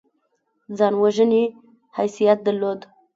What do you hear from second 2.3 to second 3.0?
درلود.